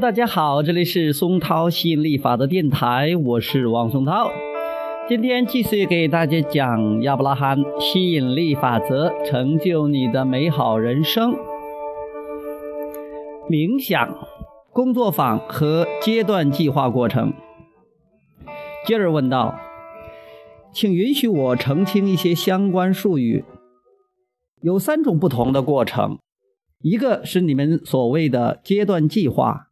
[0.00, 4.30] 大家好，这里是松涛吸引力法则电台，我是王松涛。
[5.06, 11.34] 今天继续给大家讲亚伯拉罕吸引力法则，成就你的美好人生。
[13.50, 14.16] 冥想、
[14.70, 17.34] 工作坊和阶段计划过程。
[18.86, 19.58] 接着问道
[20.72, 23.44] ：“请允许我澄清一些相关术语。
[24.62, 26.18] 有三种不同的过程。”
[26.80, 29.68] 一个是你们所谓的阶段计划，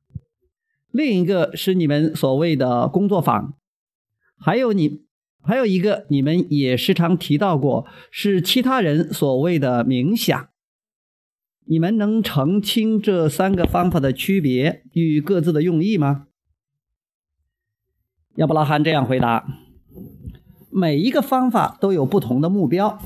[0.93, 3.55] 另一个是你们所谓的工作坊，
[4.39, 5.03] 还有你
[5.43, 10.49] 还有一个你们也时常提到过，是其他人所谓的冥想。
[11.66, 16.27] 你们能澄清这三个方法的区别与各自的用意吗？
[18.37, 19.47] 亚伯拉罕这样回答：
[20.71, 23.01] 每一个方法都有不同的目标，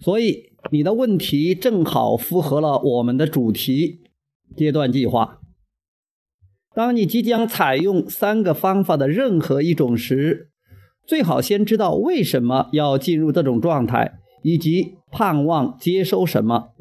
[0.00, 0.48] 所以。
[0.72, 4.00] 你的问题正好符合了我们的主题
[4.56, 5.40] 阶段计划。
[6.74, 10.50] 当你即将采用三个方法的任何一种时，
[11.06, 16.74] 最好先知道为什么要进入这种状态，以及盼望接收什么。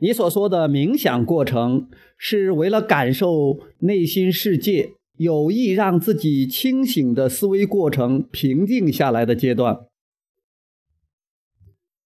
[0.00, 9.80] 你所说的冥想过程，是为了感受内心世界，有意让自己清醒的思维过程平静下来的阶段。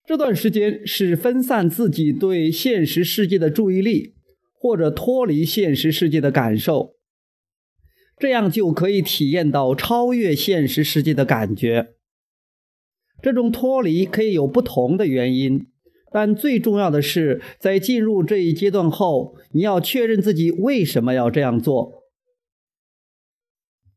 [0.06, 4.14] 这段时间是分散自己对现实世界的注意力，
[4.62, 6.94] 或者脱离现实世界的感受，
[8.16, 11.94] 这样就可以体验到超越现实世界的感觉。
[13.20, 15.66] 这种脱离可以有不同的原因，
[16.12, 22.04] 但最重要的是，在进入这一阶段后，你要确认自己为什么要这样做。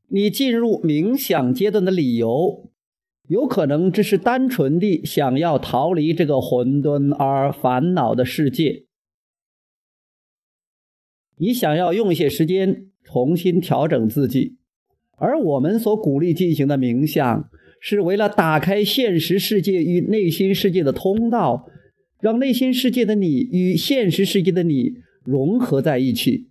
[0.07, 2.71] 你进入冥想阶段的理由。
[3.27, 8.84] 有可能只是单纯地想要逃离这个混沌而烦恼的世界，
[11.37, 14.55] 你想要用一些时间重新调整自己，
[15.17, 21.69] 而我们所鼓励进行的冥想，是为了打开现实世界与内心世界的通道，
[22.19, 26.47] 让内心世界的你与现实世界的你融合在一起。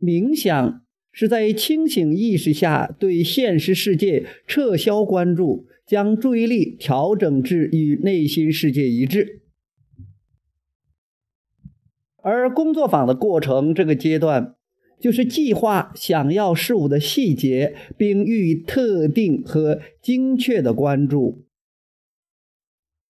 [0.00, 0.80] 冥想。
[1.16, 9.42] 是在清醒意识下对现实世界撤销关注，将注意力调整至与内心世界一致。
[12.24, 14.56] 而工作坊的过程这个阶段，
[14.98, 21.44] 就是计划想要事物的细节，并予以特定和精确的关注，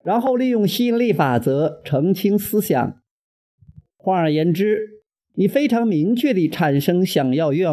[0.02, 3.00] 然后利用吸引力法则澄清思想。
[3.96, 4.90] 换而言之。
[5.36, 7.68] 你非常明确地产生想要愿，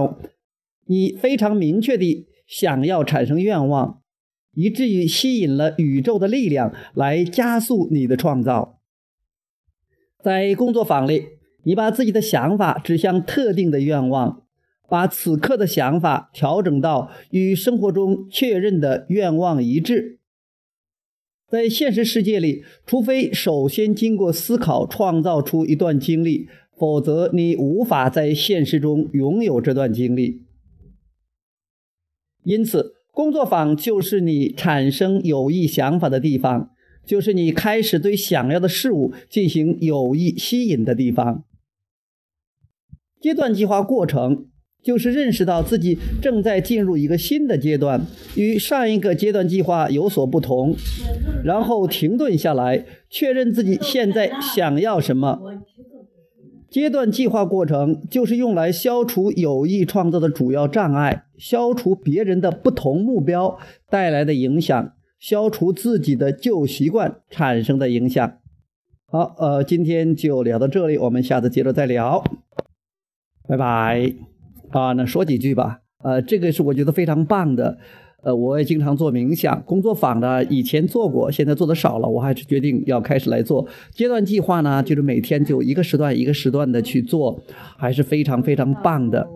[0.88, 4.02] 你非常明确地想要产生愿望，
[4.56, 8.81] 以至于吸引了宇宙的力量来加速你的创造。
[10.24, 11.26] 在工作坊里，
[11.64, 14.44] 你把自己的想法指向特定的愿望，
[14.88, 20.20] 把此刻的想法调整到与生活中确认的愿望一致。
[21.50, 26.48] 在现实世界里，除非首先经过思考创造出一段经历。
[26.78, 30.42] 否则，你无法在现实中拥有这段经历。
[32.44, 36.72] 因此，工作坊就是你产生有益想法的地方，
[37.06, 41.44] 就是你开始对想要的事物进行有意吸引的地方。
[43.20, 44.48] 阶段计划过程
[44.84, 50.76] 就是认识到自己正在进入一个新的阶段，与上一个阶段计划有所不同，
[51.44, 55.40] 然后停顿下来，确认自己现在想要什么。
[56.68, 63.60] 阶段计划过程就是用来消除有意创造的主要障碍，消除别人的不同目标
[63.90, 68.40] 带来的影响，消除自己的旧习惯产生的影响。
[69.06, 72.24] 好，呃，今天就聊到这里，我们下次接着再聊，
[73.48, 74.16] 拜拜。
[74.72, 75.82] 啊，那说几句吧。
[76.04, 77.78] 呃，这个是我觉得非常棒的。
[78.24, 82.10] 呃，我也经常做冥想工作坊的，以前做过，现在做的少了。
[82.10, 87.40] 我还是决定要开始来做阶段计划呢，就是每天就一个时段一个时段的去做，
[87.78, 89.30] 还是非常非常棒的。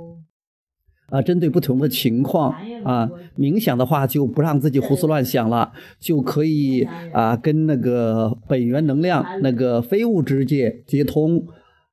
[1.09, 2.55] 啊，针对不同的情况
[2.85, 11.43] 啊，冥想的话就不让自己胡思乱想了，就可以啊跟那个本源能量、那个非物质界接通，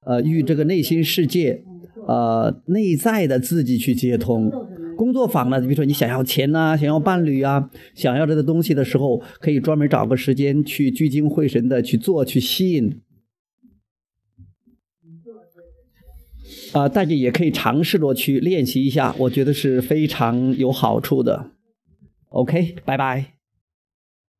[0.04, 1.64] 呃，与这个内心世界，
[2.06, 4.52] 呃，内在的自己去接通。
[4.94, 13.00] 工作坊呢，比如说你想要钱呐，想要伴侣啊，想要这个东西的时候，可以专门找个时间去聚精会神的去做，去吸引。
[16.72, 21.50] 啊，大家也可以尝试着去练习一下，我觉得是非常有好处的。
[22.28, 23.41] OK，拜拜。